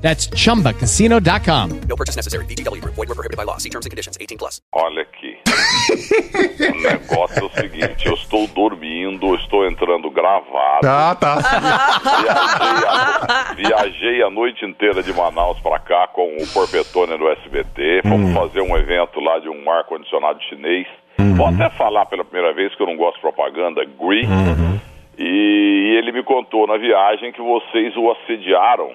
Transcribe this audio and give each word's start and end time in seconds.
That's 0.00 0.28
chumbacasino.com. 0.28 1.80
No 1.86 1.96
purchase 1.96 2.16
necessary. 2.16 2.46
VGW 2.46 2.80
Group. 2.80 2.94
Void 2.94 3.08
where 3.08 3.16
prohibited 3.16 3.36
by 3.36 3.44
law. 3.44 3.58
See 3.58 3.68
terms 3.68 3.84
and 3.86 3.90
conditions. 3.90 4.16
18 4.18 4.38
plus. 4.38 4.60
Olha 4.72 5.02
aqui. 5.02 5.36
o 6.60 6.82
negócio 6.82 7.42
é 7.42 7.44
o 7.44 7.50
seguinte: 7.50 8.06
eu 8.06 8.14
estou 8.14 8.46
dormindo, 8.48 9.26
eu 9.26 9.34
estou 9.34 9.66
entrando 9.66 10.10
gravado. 10.10 10.86
Ah, 10.86 11.14
tá. 11.14 11.36
Viajei 12.16 12.86
a, 12.88 13.54
viajei 13.54 14.22
a 14.22 14.30
noite 14.30 14.64
inteira 14.64 15.02
de 15.02 15.12
Manaus 15.12 15.58
pra 15.60 15.78
cá 15.78 16.08
com 16.08 16.36
o 16.36 16.46
Porpetone 16.48 17.18
do 17.18 17.28
SBT. 17.28 18.02
Fomos 18.08 18.32
fazer 18.32 18.62
um 18.62 18.76
evento 18.76 19.20
lá 19.20 19.38
de 19.38 19.48
um 19.48 19.70
ar-condicionado 19.70 20.40
chinês. 20.44 20.86
Vou 21.36 21.46
até 21.46 21.68
falar 21.70 22.06
pela 22.06 22.24
primeira 22.24 22.54
vez 22.54 22.74
que 22.74 22.82
eu 22.82 22.86
não 22.86 22.96
gosto 22.96 23.16
de 23.16 23.20
propaganda, 23.20 23.84
GRI. 23.84 24.26
E 25.18 25.96
ele 25.98 26.12
me 26.12 26.22
contou 26.22 26.66
na 26.66 26.78
viagem 26.78 27.32
que 27.32 27.42
vocês 27.42 27.94
o 27.96 28.10
assediaram 28.12 28.92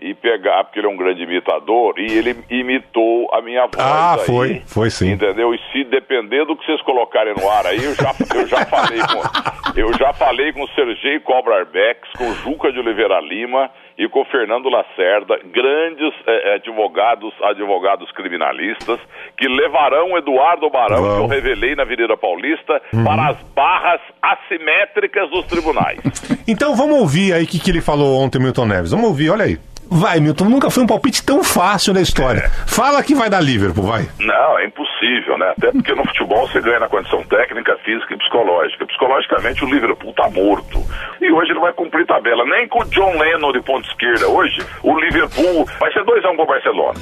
e 0.00 0.14
pegar, 0.14 0.64
porque 0.64 0.80
ele 0.80 0.86
é 0.86 0.90
um 0.90 0.96
grande 0.96 1.22
imitador, 1.22 1.94
e 1.98 2.06
ele 2.06 2.36
imitou 2.48 3.28
a 3.32 3.42
minha 3.42 3.62
voz. 3.62 3.78
Ah, 3.78 4.14
aí, 4.14 4.26
foi, 4.26 4.62
foi 4.66 4.90
sim. 4.90 5.12
Entendeu? 5.12 5.54
E 5.54 5.58
se 5.70 5.84
depender 5.84 6.44
do 6.46 6.56
que 6.56 6.64
vocês 6.64 6.80
colocarem 6.82 7.34
no 7.34 7.48
ar 7.48 7.66
aí, 7.66 7.84
eu 7.84 7.94
já, 7.94 8.12
eu 8.34 8.46
já 8.46 8.64
falei 8.66 8.98
com 9.00 9.50
eu 9.76 9.92
já 9.96 10.12
falei 10.12 10.52
com 10.52 10.62
o 10.62 10.68
Sergei 10.68 11.20
Cobra 11.20 11.60
Arbex, 11.60 12.00
com 12.16 12.28
o 12.28 12.34
Juca 12.34 12.72
de 12.72 12.78
Oliveira 12.78 13.20
Lima 13.20 13.70
e 13.96 14.08
com 14.08 14.22
o 14.22 14.24
Fernando 14.24 14.68
Lacerda, 14.68 15.38
grandes 15.52 16.12
eh, 16.26 16.54
advogados, 16.54 17.32
advogados 17.42 18.10
criminalistas, 18.12 18.98
que 19.36 19.46
levarão 19.46 20.16
Eduardo 20.16 20.70
Barão, 20.70 21.02
que 21.02 21.22
eu 21.22 21.26
revelei 21.26 21.74
na 21.74 21.82
Avenida 21.82 22.16
Paulista, 22.16 22.80
para 23.04 23.28
as 23.28 23.42
barras 23.54 24.00
assimétricas 24.22 25.30
dos 25.30 25.44
tribunais. 25.46 26.00
Então 26.48 26.74
vamos 26.74 26.98
ouvir 26.98 27.34
aí 27.34 27.44
o 27.44 27.46
que, 27.46 27.60
que 27.60 27.70
ele 27.70 27.80
falou 27.80 28.20
ontem, 28.20 28.40
Milton 28.40 28.66
Neves. 28.66 28.90
Vamos 28.90 29.06
ouvir, 29.06 29.30
olha 29.30 29.44
aí. 29.44 29.58
Vai, 29.92 30.20
Milton, 30.20 30.44
nunca 30.44 30.70
foi 30.70 30.84
um 30.84 30.86
palpite 30.86 31.20
tão 31.24 31.42
fácil 31.42 31.92
na 31.92 32.00
história. 32.00 32.48
Fala 32.64 33.02
que 33.02 33.12
vai 33.12 33.28
dar 33.28 33.40
Liverpool, 33.40 33.84
vai. 33.84 34.08
Não, 34.20 34.58
é 34.58 34.64
impossível, 34.66 35.36
né? 35.36 35.52
Até 35.58 35.72
porque 35.72 35.92
no 35.94 36.04
futebol 36.04 36.46
você 36.46 36.60
ganha 36.60 36.78
na 36.78 36.88
condição 36.88 37.24
técnica, 37.24 37.76
física 37.84 38.14
e 38.14 38.18
psicológica. 38.18 38.86
Psicologicamente 38.86 39.64
o 39.64 39.68
Liverpool 39.68 40.12
tá 40.14 40.30
morto. 40.30 40.80
E 41.20 41.32
hoje 41.32 41.50
ele 41.50 41.58
vai 41.58 41.72
cumprir 41.72 42.06
tabela. 42.06 42.44
Nem 42.44 42.68
com 42.68 42.82
o 42.82 42.84
John 42.84 43.18
Lennon 43.18 43.52
de 43.52 43.60
ponta 43.62 43.88
esquerda 43.88 44.28
hoje, 44.28 44.64
o 44.84 44.96
Liverpool 44.96 45.66
vai 45.80 45.92
ser 45.92 46.04
2x1 46.04 46.36
pro 46.36 46.46
Barcelona. 46.46 47.00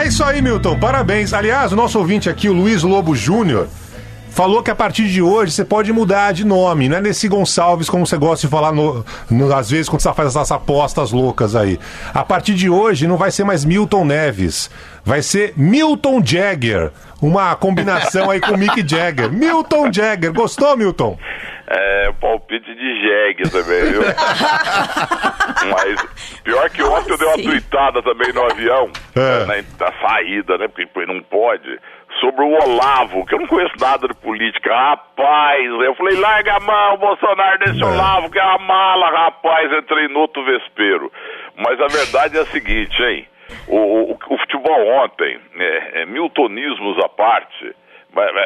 É 0.00 0.06
isso 0.06 0.22
aí, 0.22 0.40
Milton. 0.40 0.78
Parabéns. 0.78 1.34
Aliás, 1.34 1.72
o 1.72 1.76
nosso 1.76 1.98
ouvinte 1.98 2.30
aqui, 2.30 2.48
o 2.48 2.52
Luiz 2.52 2.84
Lobo 2.84 3.16
Júnior, 3.16 3.66
falou 4.40 4.62
que 4.62 4.70
a 4.70 4.74
partir 4.74 5.06
de 5.08 5.20
hoje 5.20 5.52
você 5.52 5.64
pode 5.66 5.92
mudar 5.92 6.32
de 6.32 6.46
nome. 6.46 6.88
Não 6.88 6.96
é 6.96 7.00
nesse 7.02 7.28
Gonçalves, 7.28 7.90
como 7.90 8.06
você 8.06 8.16
gosta 8.16 8.46
de 8.46 8.50
falar 8.50 8.72
no, 8.72 9.04
no- 9.30 9.54
às 9.54 9.70
vezes 9.70 9.86
quando 9.88 10.00
você 10.00 10.12
faz 10.14 10.28
essas 10.28 10.50
apostas 10.50 11.12
loucas 11.12 11.54
aí. 11.54 11.78
A 12.14 12.24
partir 12.24 12.54
de 12.54 12.70
hoje 12.70 13.06
não 13.06 13.18
vai 13.18 13.30
ser 13.30 13.44
mais 13.44 13.66
Milton 13.66 14.04
Neves. 14.06 14.70
Vai 15.04 15.20
ser 15.20 15.52
Milton 15.56 16.22
Jagger. 16.24 16.90
Uma 17.20 17.54
combinação 17.54 18.30
aí 18.30 18.40
com 18.40 18.56
Mick 18.56 18.82
Jagger. 18.88 19.30
Milton 19.30 19.92
Jagger. 19.92 20.32
Gostou, 20.32 20.74
Milton? 20.74 21.18
É, 21.72 22.10
palpite 22.20 22.66
de 22.74 23.00
jegue 23.00 23.48
também, 23.50 23.92
viu? 23.92 24.02
Mas 25.70 26.02
pior 26.42 26.68
que 26.70 26.82
ontem 26.82 27.12
eu 27.12 27.18
dei 27.18 27.28
uma 27.28 27.36
tuitada 27.38 28.02
também 28.02 28.32
no 28.32 28.42
avião, 28.50 28.90
É. 29.14 29.44
na, 29.44 29.54
na 29.86 29.92
saída, 30.00 30.58
né? 30.58 30.66
Porque 30.68 31.06
não 31.06 31.22
pode. 31.22 31.78
Sobre 32.20 32.42
o 32.44 32.52
Olavo, 32.52 33.24
que 33.26 33.34
eu 33.34 33.40
não 33.40 33.46
conheço 33.46 33.74
nada 33.80 34.06
de 34.06 34.14
política. 34.14 34.74
Rapaz, 34.74 35.64
eu 35.66 35.94
falei, 35.94 36.18
larga 36.18 36.56
a 36.56 36.60
mão, 36.60 36.96
Bolsonaro, 36.98 37.58
desse 37.60 37.82
Olavo, 37.84 38.30
que 38.30 38.38
é 38.38 38.42
uma 38.44 38.58
mala, 38.58 39.10
rapaz. 39.10 39.72
Entrei 39.72 40.08
no 40.08 40.20
outro 40.20 40.44
vespeiro. 40.44 41.10
Mas 41.56 41.80
a 41.80 41.86
verdade 41.86 42.36
é 42.38 42.40
a 42.42 42.46
seguinte, 42.46 43.02
hein? 43.02 43.26
O, 43.66 43.76
o- 44.12 44.18
o 44.28 44.38
futebol 44.38 44.86
ontem, 45.02 45.38
é, 45.58 46.02
é, 46.02 46.06
miltonismos 46.06 46.98
à 47.02 47.08
parte, 47.08 47.74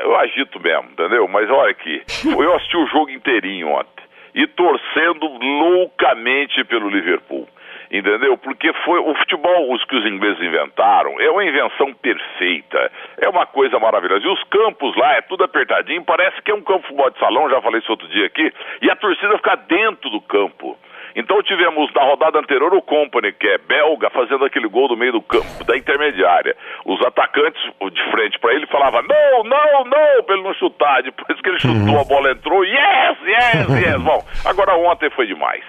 eu 0.04 0.16
agito 0.18 0.60
mesmo, 0.60 0.90
entendeu? 0.92 1.26
Mas 1.28 1.50
olha 1.50 1.70
aqui, 1.70 2.02
eu 2.26 2.54
assisti 2.54 2.76
o 2.76 2.86
jogo 2.86 3.10
inteirinho 3.10 3.68
ontem 3.68 4.04
e 4.34 4.46
torcendo 4.46 5.26
loucamente 5.26 6.64
pelo 6.64 6.88
Liverpool. 6.88 7.48
Entendeu? 7.94 8.36
Porque 8.36 8.72
foi 8.84 8.98
o 8.98 9.14
futebol, 9.14 9.72
os 9.72 9.84
que 9.84 9.94
os 9.94 10.04
ingleses 10.04 10.42
inventaram, 10.42 11.14
é 11.20 11.30
uma 11.30 11.44
invenção 11.44 11.94
perfeita. 11.94 12.90
É 13.18 13.28
uma 13.28 13.46
coisa 13.46 13.78
maravilhosa. 13.78 14.26
E 14.26 14.32
os 14.32 14.42
campos 14.50 14.96
lá, 14.96 15.14
é 15.14 15.20
tudo 15.20 15.44
apertadinho, 15.44 16.02
parece 16.04 16.42
que 16.42 16.50
é 16.50 16.54
um 16.56 16.60
campo 16.60 16.80
de 16.80 16.88
futebol 16.88 17.10
de 17.10 17.18
salão, 17.20 17.48
já 17.48 17.62
falei 17.62 17.78
isso 17.78 17.92
outro 17.92 18.08
dia 18.08 18.26
aqui, 18.26 18.52
e 18.82 18.90
a 18.90 18.96
torcida 18.96 19.36
fica 19.36 19.54
dentro 19.54 20.10
do 20.10 20.20
campo. 20.22 20.76
Então 21.14 21.40
tivemos 21.44 21.88
na 21.94 22.02
rodada 22.02 22.40
anterior 22.40 22.74
o 22.74 22.82
Company, 22.82 23.32
que 23.32 23.46
é 23.46 23.58
belga, 23.58 24.10
fazendo 24.10 24.44
aquele 24.44 24.66
gol 24.66 24.88
do 24.88 24.96
meio 24.96 25.12
do 25.12 25.22
campo, 25.22 25.62
da 25.64 25.76
intermediária. 25.76 26.56
Os 26.84 27.00
atacantes 27.06 27.62
de 27.62 28.10
frente 28.10 28.40
para 28.40 28.54
ele 28.54 28.66
falavam 28.66 29.02
não, 29.02 29.44
não, 29.44 29.84
não, 29.84 30.24
para 30.24 30.34
ele 30.34 30.42
não 30.42 30.54
chutar. 30.54 31.00
Depois 31.04 31.40
que 31.40 31.48
ele 31.48 31.60
chutou, 31.60 32.00
a 32.00 32.04
bola 32.04 32.32
entrou, 32.32 32.64
yes, 32.64 33.18
yes, 33.24 33.68
yes. 33.86 33.96
Bom, 34.02 34.20
agora 34.44 34.74
ontem 34.74 35.08
foi 35.10 35.28
demais. 35.28 35.62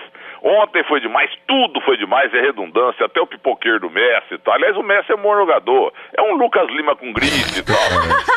Ontem 0.48 0.84
foi 0.84 1.00
demais, 1.02 1.32
tudo 1.48 1.82
foi 1.82 1.98
demais, 1.98 2.32
é 2.32 2.40
redundância, 2.40 3.04
até 3.04 3.20
o 3.20 3.26
pipoqueiro 3.26 3.80
do 3.80 3.90
Messi 3.90 4.36
e 4.36 4.38
tal. 4.38 4.54
Aliás, 4.54 4.78
o 4.78 4.84
Messi 4.84 5.12
é 5.12 5.16
um 5.16 5.22
bom 5.24 5.36
jogador. 5.36 5.92
É 6.16 6.22
um 6.22 6.36
Lucas 6.36 6.68
Lima 6.70 6.96
com 6.96 7.12
grife 7.12 7.60
e 7.60 7.64
tal. 7.64 7.76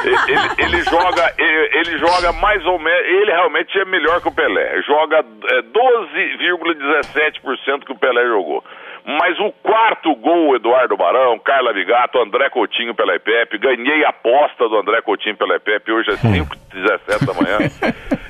ele, 0.07 0.17
ele- 0.33 0.55
ele 0.77 0.83
joga, 0.85 1.35
ele, 1.37 1.71
ele 1.79 1.99
joga 1.99 2.33
mais 2.41 2.65
ou 2.65 2.79
menos, 2.79 3.07
ele 3.07 3.31
realmente 3.31 3.79
é 3.79 3.85
melhor 3.85 4.23
que 4.23 4.29
o 4.29 4.35
Pelé. 4.35 4.81
Joga 4.83 5.19
é, 5.19 5.63
12,17% 5.63 7.85
que 7.85 7.93
o 7.93 7.99
Pelé 7.99 8.25
jogou. 8.27 8.65
Mas 9.11 9.41
o 9.41 9.51
quarto 9.63 10.15
gol, 10.17 10.55
Eduardo 10.55 10.95
Barão, 10.95 11.39
Carla 11.39 11.73
Vigato, 11.73 12.19
André 12.19 12.51
Coutinho 12.51 12.95
pela 12.95 13.15
EPEP, 13.15 13.57
ganhei 13.57 14.05
a 14.05 14.11
aposta 14.11 14.69
do 14.69 14.77
André 14.77 15.01
Coutinho 15.01 15.35
pela 15.35 15.57
EPEP, 15.57 15.91
hoje 15.91 16.11
é 16.11 16.13
5h17 16.13 17.25
da 17.25 17.33
manhã. 17.33 17.59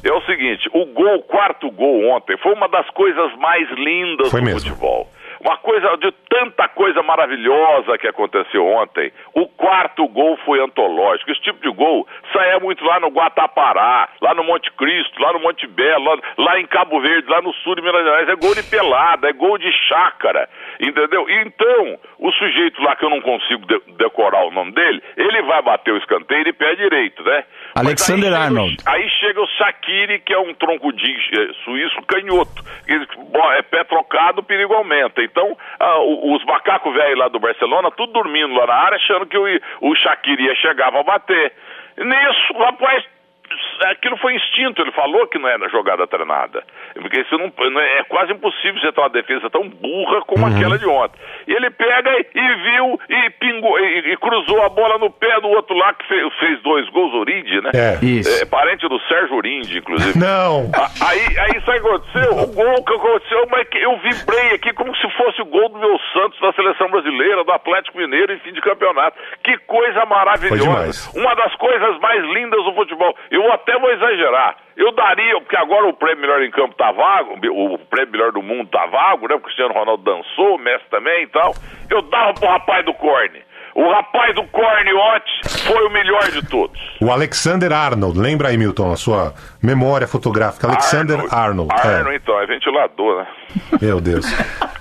É 0.05 0.13
o 0.13 0.21
seguinte, 0.23 0.71
o 0.73 0.87
gol, 0.87 1.17
o 1.17 1.23
quarto 1.25 1.69
gol 1.73 2.09
ontem, 2.11 2.37
foi 2.37 2.53
uma 2.53 2.69
das 2.69 2.89
coisas 2.91 3.37
mais 3.39 3.69
lindas 3.73 4.31
Foi 4.31 4.41
do 4.41 4.47
mesmo. 4.47 4.61
futebol. 4.61 5.11
Uma 5.41 5.57
coisa 5.59 5.97
de 5.99 6.11
tanta 6.29 6.69
coisa 6.69 7.03
maravilhosa 7.03 7.97
que 7.99 8.09
aconteceu 8.09 8.67
ontem. 8.67 9.13
O 9.35 9.47
quarto 9.49 10.07
gol 10.09 10.37
foi 10.45 10.61
antológico. 10.61 11.31
Esse 11.31 11.41
tipo 11.43 11.61
de 11.61 11.71
gol 11.75 12.07
saía 12.33 12.59
muito 12.59 12.85
lá 12.85 12.99
no 13.01 13.09
Guatapará, 13.09 14.09
lá 14.21 14.35
no 14.35 14.45
Monte 14.45 14.71
Cristo, 14.73 15.21
lá 15.23 15.33
no 15.33 15.41
Monte 15.41 15.67
Belo, 15.67 16.05
lá, 16.05 16.17
lá 16.39 16.61
em 16.61 16.67
Cabo 16.67 17.01
Verde, 17.01 17.29
lá 17.31 17.41
no 17.41 17.53
sul 17.55 17.75
de 17.75 17.83
Minas 17.83 18.03
Gerais. 18.05 18.29
É 18.29 18.37
gol 18.37 18.55
de 18.55 18.63
pelada, 18.65 19.29
é 19.29 19.33
gol 19.33 19.59
de 19.59 19.71
chácara. 19.89 20.49
Entendeu? 20.81 21.27
Então, 21.29 21.99
o 22.19 22.33
sujeito 22.33 22.83
lá 22.83 22.97
que 22.97 23.05
eu 23.05 23.11
não 23.11 23.21
consigo 23.21 23.65
de- 23.67 23.93
decorar 23.97 24.45
o 24.47 24.51
nome 24.51 24.73
dele, 24.73 25.03
ele 25.17 25.43
vai 25.43 25.63
bater 25.63 25.93
o 25.93 25.99
escanteio 25.99 26.45
de 26.45 26.53
pé 26.53 26.75
direito, 26.75 27.23
né? 27.23 27.45
Alexander 27.79 28.33
aí 28.33 28.43
Arnold. 28.43 28.77
Aí 28.87 29.09
chega 29.11 29.41
o 29.41 29.47
Shaqiri, 29.47 30.21
que 30.21 30.33
é 30.33 30.39
um 30.39 30.55
troncudinho 30.55 31.19
eh, 31.33 31.53
suíço 31.65 32.03
canhoto. 32.03 32.65
Ele, 32.87 33.07
bom, 33.31 33.53
É 33.53 33.63
pé 33.63 33.85
trocado, 33.85 34.41
o 34.41 34.45
perigo 34.45 34.75
aumenta. 34.75 35.23
Então, 35.23 35.57
ah, 35.79 35.99
os 36.01 36.45
macacos 36.45 36.93
velhos 36.93 37.19
lá 37.19 37.29
do 37.29 37.41
Barcelona, 37.41 37.91
tudo 37.91 38.13
dormindo 38.13 38.55
lá 38.55 38.67
na 38.67 38.75
área, 38.75 38.97
achando 38.97 39.27
que 39.27 39.39
o, 39.39 39.45
o 39.81 39.95
Shaqiri 39.97 40.45
ia 40.45 40.55
chegar 40.57 40.91
pra 40.91 41.03
bater. 41.03 41.53
Nisso, 41.97 42.53
rapaz, 42.59 43.05
aquilo 43.87 44.17
foi 44.19 44.35
instinto, 44.35 44.83
ele 44.83 44.93
falou 44.93 45.27
que 45.27 45.39
não 45.39 45.49
era 45.49 45.69
jogada 45.69 46.07
treinada. 46.07 46.63
Porque 46.95 47.21
isso 47.21 47.37
não, 47.39 47.53
é, 47.81 47.99
é 47.99 48.05
quase 48.05 48.33
impossível 48.33 48.81
você 48.81 48.93
ter 48.93 49.01
uma 49.01 49.09
defesa 49.11 49.49
tão 49.51 49.69
burra 49.69 50.21
como 50.23 50.47
Uhum. 50.47 50.57
aquela 50.57 50.79
de 50.79 50.87
ontem. 50.87 51.19
E 51.47 51.53
ele 51.53 51.71
pega 51.71 52.11
e, 52.11 52.27
e 52.35 52.55
viu 52.57 53.01
e 53.09 53.31
pingou 53.31 53.79
e, 53.79 54.13
e 54.13 54.17
cruzou 54.17 54.63
a 54.65 54.69
bola 54.69 54.99
no 54.99 55.11
pé 55.11 55.41
do 55.41 55.49
outro 55.49 55.77
lá 55.77 55.93
que 55.95 56.07
fez, 56.07 56.33
fez 56.39 56.61
dois 56.63 56.89
gols, 56.91 57.13
Orinde, 57.15 57.61
né? 57.61 57.71
É. 57.75 58.05
Isso. 58.05 58.43
É, 58.43 58.47
parente 58.47 58.87
do 58.89 58.99
Sérgio 59.09 59.37
Orinde, 59.37 59.79
inclusive. 59.79 60.19
Não. 60.19 60.71
A- 60.75 60.89
Aí, 61.09 61.39
aí 61.39 61.61
sabe 61.65 61.79
o 61.79 61.83
que 61.83 61.89
aconteceu? 61.89 62.33
O 62.39 62.47
gol 62.55 62.85
que 62.85 62.93
aconteceu, 62.95 63.47
mas 63.51 63.69
que 63.69 63.79
eu 63.79 63.97
vibrei 63.99 64.55
aqui 64.55 64.73
como 64.75 64.95
se 64.97 65.09
fosse 65.17 65.41
o 65.41 65.47
gol 65.47 65.69
do 65.71 65.79
meu 65.79 65.99
Santos 66.13 66.39
da 66.41 66.53
seleção 66.53 66.91
brasileira, 66.91 67.45
do 67.45 67.53
Atlético 67.53 67.97
Mineiro 67.99 68.33
em 68.33 68.39
fim 68.41 68.53
de 68.53 68.61
campeonato. 68.61 69.17
Que 69.43 69.57
coisa 69.59 70.05
maravilhosa. 70.07 71.11
Uma 71.19 71.35
das 71.35 71.55
coisas 71.57 71.99
mais 72.01 72.23
lindas 72.25 72.63
do 72.65 72.75
futebol. 72.75 73.17
Eu 73.31 73.38
até 73.53 73.79
vou 73.79 73.91
exagerar. 73.91 74.57
Eu 74.77 74.93
daria, 74.93 75.41
porque 75.41 75.57
agora 75.57 75.87
o 75.87 75.95
prêmio 75.95 76.21
melhor 76.21 76.43
em 76.43 76.51
campo 76.51 76.75
tá 76.77 76.93
vago, 76.93 77.35
o 77.35 77.79
prêmio 77.79 78.13
melhor 78.13 78.33
do 78.33 78.43
mundo 78.43 78.69
tá 78.71 78.87
vago, 78.87 79.29
né? 79.29 79.35
O 79.35 79.41
Cristiano 79.41 79.75
Ronaldo 79.75 80.03
dançou, 80.03 80.55
o 80.55 80.59
Messi 80.59 80.85
também 80.91 81.25
e 81.25 81.27
tal. 81.29 81.53
Eu 81.91 82.03
dava 82.03 82.35
pro 82.35 82.49
rapaz 82.49 82.85
do 82.85 82.95
Corne. 82.95 83.43
O 83.81 83.93
rapaz 83.93 84.35
do 84.35 84.43
Corne 84.49 84.93
ontem 84.93 85.49
foi 85.65 85.87
o 85.87 85.91
melhor 85.93 86.29
de 86.33 86.43
todos. 86.49 86.77
O 87.01 87.13
Alexander 87.13 87.73
Arnold, 87.73 88.19
lembra 88.19 88.49
aí, 88.49 88.59
Milton, 88.59 88.91
a 88.91 88.97
sua 88.97 89.33
memória 89.63 90.09
fotográfica. 90.09 90.67
Alexander 90.67 91.25
Arnold. 91.31 91.73
é. 91.73 91.87
Arnold, 91.87 92.17
então, 92.17 92.41
é 92.41 92.47
ventilador, 92.47 93.19
né? 93.19 93.27
Meu 93.81 94.01
Deus. 94.01 94.27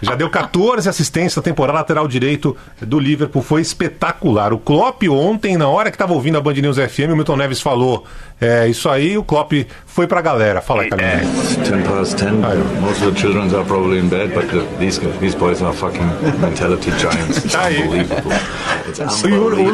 Já 0.01 0.15
deu 0.15 0.29
14 0.29 0.89
assistências 0.89 1.35
na 1.35 1.43
temporada 1.43 1.77
lateral 1.77 2.07
direito 2.07 2.57
do 2.81 2.99
Liverpool. 2.99 3.43
Foi 3.43 3.61
espetacular. 3.61 4.51
O 4.51 4.57
Klopp 4.57 5.03
ontem, 5.09 5.57
na 5.57 5.67
hora 5.67 5.91
que 5.91 5.95
estava 5.95 6.13
ouvindo 6.13 6.37
a 6.37 6.41
Band 6.41 6.53
News 6.53 6.77
FM, 6.77 7.11
o 7.11 7.15
Milton 7.15 7.35
Neves 7.37 7.61
falou: 7.61 8.03
É 8.41 8.67
isso 8.67 8.89
aí, 8.89 9.17
o 9.17 9.23
Klopp 9.23 9.53
foi 9.85 10.05
pra 10.07 10.21
galera. 10.21 10.59
Fala 10.61 10.83
aí, 10.83 10.89
Carlinhos. 10.89 11.57
It's 11.57 11.69
10 11.69 11.87
past 11.87 12.15
10. 12.17 12.33
Most 12.81 13.03
of 13.03 13.13
the 13.13 13.19
children 13.19 13.43
are 13.55 13.63
probably 13.65 13.99
in 13.99 14.09
bed, 14.09 14.33
but 14.33 14.47
the, 14.49 14.61
these 14.79 14.99
these 15.19 15.35
boys 15.37 15.61
are 15.61 15.73
fucking 15.73 16.05
mentality 16.39 16.91
giants. 16.99 17.45
It's 17.45 17.55
Aí. 17.55 17.81
unbelievable. 17.83 18.31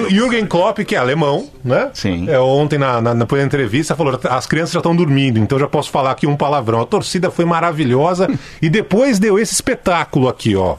Jürgen 0.10 0.46
Klopp, 0.46 0.80
que 0.80 0.96
é 0.96 0.98
alemão, 0.98 1.48
né? 1.64 1.90
Sim. 1.94 2.30
É, 2.30 2.40
ontem, 2.40 2.78
na, 2.78 3.02
na, 3.02 3.14
na 3.14 3.26
primeira 3.26 3.48
entrevista, 3.48 3.96
falou: 3.96 4.20
as 4.30 4.46
crianças 4.46 4.74
já 4.74 4.80
estão 4.80 4.96
dormindo, 4.96 5.40
então 5.40 5.60
já 5.60 5.68
posso 5.68 5.90
falar 5.90 6.12
aqui 6.12 6.28
um 6.28 6.36
palavrão. 6.36 6.82
A 6.82 6.86
torcida 6.86 7.30
foi 7.32 7.46
maravilhosa 7.46 8.28
e 8.62 8.70
depois 8.70 9.20
deu 9.20 9.38
esse 9.40 9.54
espetáculo 9.54 10.28
aqui, 10.28 10.56
ó. 10.56 10.76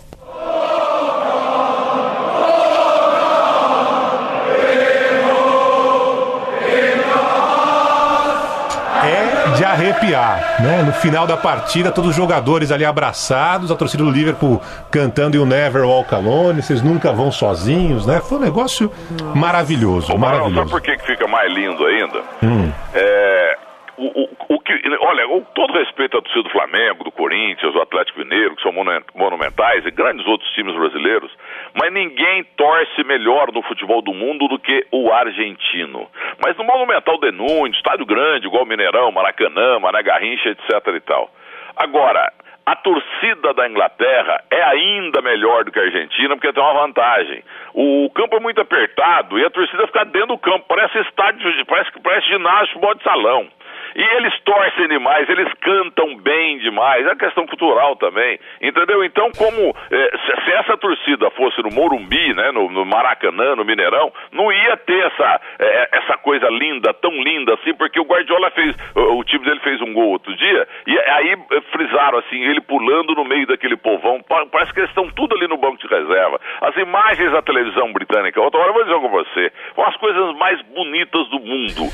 Arrepiar, 9.84 10.62
né? 10.62 10.82
No 10.82 10.92
final 10.92 11.26
da 11.26 11.36
partida, 11.36 11.90
todos 11.90 12.10
os 12.10 12.16
jogadores 12.16 12.70
ali 12.72 12.84
abraçados, 12.84 13.70
a 13.70 13.76
torcida 13.76 14.02
do 14.02 14.10
Liverpool 14.10 14.60
cantando 14.90 15.36
You 15.36 15.44
Never 15.46 15.84
Walk 15.84 16.14
Alone, 16.14 16.62
vocês 16.62 16.82
nunca 16.82 17.12
vão 17.12 17.30
sozinhos, 17.30 18.06
né? 18.06 18.20
Foi 18.20 18.38
um 18.38 18.40
negócio 18.40 18.90
maravilhoso, 19.34 20.12
Ô, 20.12 20.18
maravilhoso. 20.18 20.54
sabe 20.56 20.70
por 20.70 20.80
que, 20.80 20.96
que 20.96 21.06
fica 21.06 21.26
mais 21.26 21.52
lindo 21.52 21.84
ainda? 21.84 22.22
Hum. 22.42 22.72
É, 22.94 23.56
o, 23.96 24.22
o, 24.22 24.56
o 24.56 24.60
que, 24.60 24.72
olha, 25.00 25.26
com 25.26 25.40
todo 25.54 25.72
respeito 25.72 26.18
à 26.18 26.22
torcida 26.22 26.42
do 26.42 26.50
Flamengo, 26.50 27.04
do 27.04 27.12
Corinthians, 27.12 27.72
do 27.72 27.80
Atlético 27.80 28.18
Mineiro, 28.20 28.56
que 28.56 28.62
são 28.62 28.72
monu- 28.72 29.04
monumentais, 29.14 29.84
e 29.86 29.90
grandes 29.90 30.26
outros 30.26 30.50
times 30.52 30.74
brasileiros, 30.74 31.30
mas 31.74 31.92
ninguém 31.92 32.44
torce 32.56 33.04
melhor 33.04 33.52
no 33.52 33.62
futebol 33.62 34.02
do 34.02 34.12
mundo 34.12 34.48
do 34.48 34.58
que 34.58 34.86
o 34.90 35.12
argentino. 35.12 36.08
Mas 36.44 36.56
no 36.56 36.64
Monumental 36.64 37.18
de 37.18 37.30
Nunes, 37.32 37.76
estádio 37.76 38.06
grande, 38.06 38.46
igual 38.46 38.66
Mineirão, 38.66 39.12
Maracanã, 39.12 39.78
Mané 39.78 40.02
Garrincha, 40.02 40.50
etc 40.50 40.86
e 40.94 41.00
tal. 41.00 41.30
Agora, 41.76 42.32
a 42.66 42.76
torcida 42.76 43.52
da 43.52 43.68
Inglaterra 43.68 44.42
é 44.50 44.62
ainda 44.62 45.20
melhor 45.20 45.64
do 45.64 45.70
que 45.72 45.78
a 45.78 45.82
Argentina, 45.82 46.34
porque 46.34 46.52
tem 46.52 46.62
uma 46.62 46.86
vantagem. 46.86 47.42
O 47.74 48.08
campo 48.14 48.36
é 48.36 48.40
muito 48.40 48.60
apertado 48.60 49.38
e 49.38 49.44
a 49.44 49.50
torcida 49.50 49.86
fica 49.86 50.04
dentro 50.06 50.28
do 50.28 50.38
campo, 50.38 50.64
parece 50.66 50.98
estádio, 51.00 51.66
parece, 51.66 51.90
parece 52.02 52.26
ginásio, 52.28 52.68
futebol 52.68 52.94
de 52.94 53.02
salão. 53.02 53.48
E 53.94 54.02
eles 54.16 54.34
torcem 54.44 54.88
demais, 54.88 55.28
eles 55.28 55.52
cantam 55.60 56.16
bem 56.16 56.58
demais, 56.58 57.06
é 57.06 57.14
questão 57.14 57.46
cultural 57.46 57.94
também, 57.96 58.38
entendeu? 58.60 59.04
Então, 59.04 59.30
como 59.38 59.74
eh, 59.90 60.10
se, 60.44 60.52
essa 60.52 60.76
torcida 60.76 61.30
fosse 61.30 61.62
no 61.62 61.70
Morumbi, 61.72 62.34
né, 62.34 62.50
no, 62.50 62.68
no 62.70 62.84
Maracanã, 62.84 63.54
no 63.54 63.64
Mineirão, 63.64 64.12
não 64.32 64.50
ia 64.52 64.76
ter 64.78 64.98
essa, 65.06 65.40
eh, 65.60 65.88
essa 65.92 66.16
coisa 66.18 66.48
linda, 66.48 66.92
tão 66.94 67.12
linda 67.22 67.54
assim, 67.54 67.74
porque 67.74 68.00
o 68.00 68.04
Guardiola 68.04 68.50
fez, 68.50 68.76
o, 68.96 69.18
o 69.18 69.24
time 69.24 69.44
dele 69.44 69.60
fez 69.60 69.80
um 69.80 69.92
gol 69.92 70.08
outro 70.10 70.34
dia, 70.36 70.66
e 70.86 70.98
aí 70.98 71.32
eh, 71.52 71.60
frisaram 71.72 72.18
assim, 72.18 72.42
ele 72.42 72.60
pulando 72.62 73.14
no 73.14 73.24
meio 73.24 73.46
daquele 73.46 73.76
povão, 73.76 74.20
pa- 74.22 74.46
parece 74.46 74.72
que 74.72 74.80
eles 74.80 74.90
estão 74.90 75.08
tudo 75.10 75.36
ali 75.36 75.46
no 75.46 75.56
banco 75.56 75.73
de 75.86 75.94
reserva. 75.94 76.40
As 76.60 76.76
imagens 76.76 77.32
da 77.32 77.42
televisão 77.42 77.92
britânica, 77.92 78.40
outra 78.40 78.60
hora 78.60 78.70
eu 78.70 78.74
vou 78.74 78.84
dizer 78.84 79.00
com 79.00 79.08
você, 79.08 79.52
foram 79.74 79.88
as 79.88 79.96
coisas 79.96 80.36
mais 80.36 80.60
bonitas 80.74 81.28
do 81.28 81.40
mundo. 81.40 81.90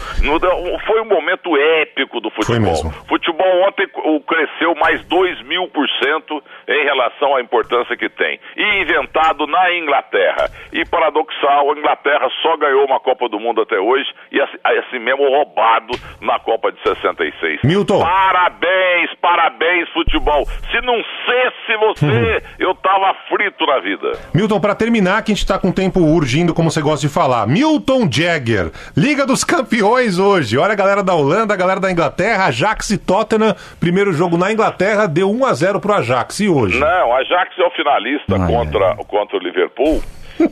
Foi 0.86 1.00
um 1.00 1.06
momento 1.06 1.56
épico 1.56 2.20
do 2.20 2.30
Foi 2.30 2.44
futebol. 2.44 2.70
mesmo. 2.70 2.90
Futebol 3.08 3.29
ontem 3.66 3.86
o- 4.04 4.20
cresceu 4.20 4.74
mais 4.76 5.02
2 5.04 5.40
mil 5.42 5.68
por 5.68 5.86
cento 6.02 6.42
em 6.68 6.84
relação 6.84 7.34
à 7.36 7.40
importância 7.40 7.96
que 7.96 8.08
tem. 8.08 8.38
E 8.56 8.82
inventado 8.82 9.46
na 9.46 9.72
Inglaterra. 9.74 10.48
E 10.72 10.84
paradoxal, 10.86 11.70
a 11.72 11.78
Inglaterra 11.78 12.28
só 12.42 12.56
ganhou 12.56 12.84
uma 12.84 13.00
Copa 13.00 13.28
do 13.28 13.38
Mundo 13.40 13.60
até 13.62 13.78
hoje 13.78 14.08
e 14.32 14.40
assim, 14.40 14.56
assim 14.64 14.98
mesmo 14.98 15.22
roubado 15.28 15.92
na 16.20 16.38
Copa 16.38 16.70
de 16.72 16.80
66. 16.82 17.60
Milton. 17.64 18.00
Parabéns, 18.00 19.10
parabéns, 19.20 19.88
futebol. 19.90 20.46
Se 20.70 20.80
não 20.82 20.96
cesse 21.26 21.76
você, 21.78 22.42
eu 22.58 22.74
tava 22.76 23.14
frito 23.28 23.64
na 23.66 23.78
vida. 23.80 24.12
Milton, 24.34 24.60
pra 24.60 24.74
terminar, 24.74 25.22
que 25.22 25.32
a 25.32 25.34
gente 25.34 25.46
tá 25.46 25.58
com 25.58 25.68
o 25.68 25.72
tempo 25.72 26.00
urgindo, 26.00 26.54
como 26.54 26.70
você 26.70 26.80
gosta 26.80 27.06
de 27.06 27.12
falar. 27.12 27.46
Milton 27.46 28.08
Jagger, 28.10 28.70
Liga 28.96 29.26
dos 29.26 29.44
Campeões 29.44 30.18
hoje. 30.18 30.56
Olha 30.58 30.72
a 30.72 30.76
galera 30.76 31.02
da 31.02 31.14
Holanda, 31.14 31.54
a 31.54 31.56
galera 31.56 31.80
da 31.80 31.90
Inglaterra, 31.90 32.46
Ajax 32.46 32.90
e 32.90 32.98
Tottenham. 32.98 33.29
Primeiro 33.78 34.12
jogo 34.12 34.36
na 34.36 34.52
Inglaterra 34.52 35.06
deu 35.06 35.30
1 35.30 35.44
a 35.46 35.52
0 35.54 35.80
pro 35.80 35.92
Ajax. 35.94 36.40
E 36.40 36.48
hoje? 36.48 36.78
Não, 36.78 37.08
o 37.08 37.12
Ajax 37.14 37.58
é 37.58 37.62
o 37.64 37.70
finalista 37.70 38.36
Ah, 38.36 38.46
contra, 38.46 38.96
contra 39.06 39.36
o 39.36 39.40
Liverpool. 39.40 40.02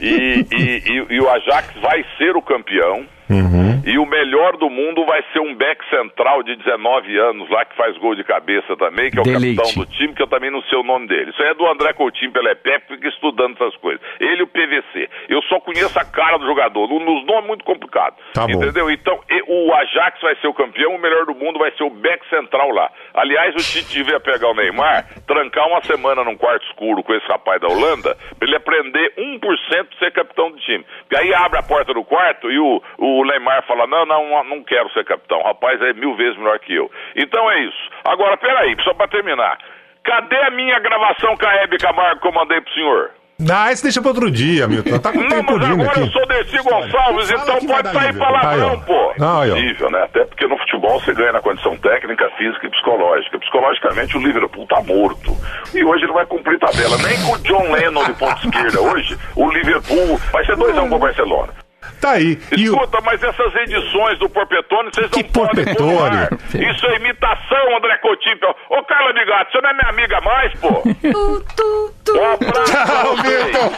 E, 0.00 0.44
e- 0.52 0.82
e- 0.86 1.06
e 1.14 1.20
o 1.20 1.30
Ajax 1.30 1.68
vai 1.80 2.04
ser 2.18 2.36
o 2.36 2.42
campeão. 2.42 3.06
Uhum. 3.30 3.82
E 3.84 3.98
o 3.98 4.06
melhor 4.06 4.56
do 4.56 4.68
mundo 4.70 5.04
vai 5.04 5.22
ser 5.32 5.40
um 5.40 5.54
back 5.54 5.84
central 5.90 6.42
de 6.42 6.56
19 6.56 7.18
anos 7.18 7.48
lá 7.50 7.64
que 7.64 7.76
faz 7.76 7.96
gol 7.98 8.14
de 8.14 8.24
cabeça 8.24 8.76
também, 8.76 9.10
que 9.10 9.18
é 9.18 9.20
o 9.20 9.24
Delite. 9.24 9.56
capitão 9.56 9.84
do 9.84 9.90
time, 9.90 10.14
que 10.14 10.22
eu 10.22 10.26
também 10.26 10.50
não 10.50 10.62
sei 10.62 10.78
o 10.78 10.82
nome 10.82 11.06
dele. 11.06 11.30
Isso 11.30 11.42
aí 11.42 11.48
é 11.50 11.54
do 11.54 11.66
André 11.66 11.92
Coutinho 11.92 12.32
Pelepé, 12.32 12.80
que 12.80 12.94
fica 12.94 13.08
estudando 13.08 13.54
essas 13.54 13.76
coisas. 13.76 14.00
Ele 14.20 14.40
e 14.40 14.42
o 14.42 14.46
PVC. 14.46 15.08
Eu 15.28 15.42
só 15.42 15.60
conheço 15.60 15.98
a 15.98 16.04
cara 16.04 16.38
do 16.38 16.46
jogador. 16.46 16.86
Dos 16.86 17.24
nomes 17.26 17.46
muito 17.46 17.64
complicado. 17.64 18.14
Tá 18.34 18.46
bom. 18.46 18.52
Entendeu? 18.52 18.90
Então, 18.90 19.18
e- 19.30 19.42
o 19.48 19.72
Ajax 19.74 20.20
vai 20.20 20.36
ser 20.36 20.48
o 20.48 20.54
campeão, 20.54 20.94
o 20.94 20.98
melhor 21.00 21.24
do 21.26 21.34
mundo 21.34 21.58
vai 21.58 21.70
ser 21.72 21.84
o 21.84 21.90
back 21.90 22.26
central 22.28 22.70
lá. 22.70 22.90
Aliás, 23.14 23.54
o 23.54 23.58
Tite 23.58 23.92
devia 23.98 24.20
pegar 24.20 24.48
o 24.48 24.54
Neymar, 24.54 25.06
trancar 25.26 25.66
uma 25.68 25.82
semana 25.82 26.22
num 26.24 26.36
quarto 26.36 26.64
escuro 26.66 27.02
com 27.02 27.14
esse 27.14 27.26
rapaz 27.26 27.60
da 27.60 27.68
Holanda, 27.68 28.16
pra 28.38 28.46
ele 28.48 28.56
aprender 28.56 29.12
1% 29.18 29.88
de 29.90 29.98
ser 29.98 30.12
capitão 30.12 30.50
do 30.50 30.58
time. 30.58 30.84
Porque 31.00 31.16
aí 31.16 31.32
abre 31.34 31.58
a 31.58 31.62
porta 31.62 31.92
do 31.94 32.04
quarto 32.04 32.50
e 32.50 32.58
o, 32.58 32.82
o 32.98 33.17
Neymar 33.26 33.64
fala: 33.66 33.86
Não, 33.86 34.04
não, 34.06 34.44
não 34.44 34.62
quero 34.64 34.90
ser 34.92 35.04
capitão. 35.04 35.38
O 35.40 35.44
rapaz 35.44 35.80
é 35.82 35.92
mil 35.92 36.16
vezes 36.16 36.36
melhor 36.38 36.58
que 36.58 36.74
eu. 36.74 36.90
Então 37.16 37.50
é 37.50 37.60
isso. 37.64 37.90
Agora, 38.04 38.36
peraí, 38.36 38.76
só 38.84 38.94
pra 38.94 39.08
terminar. 39.08 39.58
Cadê 40.04 40.36
a 40.38 40.50
minha 40.50 40.78
gravação 40.78 41.36
com 41.36 41.46
a 41.46 41.54
Hebe 41.56 41.76
Camargo 41.78 42.20
que 42.20 42.28
eu 42.28 42.32
mandei 42.32 42.60
pro 42.60 42.72
senhor? 42.74 43.10
Ah, 43.52 43.70
esse 43.70 43.84
deixa 43.84 44.00
pra 44.00 44.08
outro 44.10 44.28
dia, 44.32 44.66
Milton. 44.66 44.98
Tá 44.98 45.12
com 45.12 45.18
o 45.18 45.22
Não, 45.22 45.28
tempo 45.28 45.52
mas 45.58 45.70
agora 45.70 45.90
aqui. 45.90 46.00
eu 46.00 46.06
sou 46.08 46.26
Dercy 46.26 46.56
Gonçalves, 46.56 47.30
Fala 47.30 47.42
então 47.42 47.66
pode 47.68 47.88
sair 47.92 48.06
nível. 48.12 48.20
palavrão, 48.26 48.70
Aí, 48.72 48.80
pô. 48.84 49.14
Não, 49.16 49.40
aí. 49.42 49.50
Possível, 49.52 49.90
né? 49.92 50.02
Até 50.02 50.24
porque 50.24 50.46
no 50.48 50.58
futebol 50.58 50.98
você 50.98 51.14
ganha 51.14 51.32
na 51.32 51.40
condição 51.40 51.76
técnica, 51.76 52.28
física 52.36 52.66
e 52.66 52.70
psicológica. 52.70 53.38
Psicologicamente 53.38 54.16
o 54.16 54.20
Liverpool 54.20 54.66
tá 54.66 54.82
morto. 54.82 55.30
E 55.72 55.84
hoje 55.84 56.02
ele 56.04 56.12
vai 56.14 56.26
cumprir 56.26 56.58
tabela. 56.58 56.96
Nem 56.98 57.16
com 57.24 57.32
o 57.32 57.38
John 57.42 57.72
Lennon 57.72 58.04
de 58.06 58.12
ponta 58.14 58.40
esquerda 58.44 58.80
hoje, 58.80 59.16
o 59.36 59.48
Liverpool 59.52 60.18
vai 60.32 60.44
ser 60.44 60.56
2x1 60.56 60.88
pro 60.88 60.98
Barcelona. 60.98 61.52
Tá 62.00 62.12
aí. 62.12 62.38
E 62.56 62.68
o... 62.68 62.74
Escuta, 62.74 63.00
mas 63.02 63.22
essas 63.22 63.54
edições 63.56 64.18
do 64.18 64.28
Porpetone, 64.28 64.90
vocês 64.92 65.10
não 65.10 65.18
Que 65.18 65.24
podem 65.24 65.64
Porpetone? 65.64 66.16
ar. 66.16 66.28
Isso 66.54 66.86
é 66.86 66.96
imitação, 66.96 67.76
André 67.76 67.96
Coutinho. 67.98 68.38
Ô, 68.70 68.82
Carla 68.84 69.12
Bigato, 69.12 69.50
você 69.52 69.60
não 69.60 69.70
é 69.70 69.72
minha 69.74 69.88
amiga 69.90 70.20
mais, 70.20 70.52
pô? 70.60 70.82
Um 72.08 72.24
abraço 72.32 72.72
pra 72.72 72.86
Tchau. 72.86 73.16
Milton. 73.18 73.70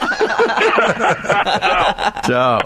Tchau. 2.26 2.60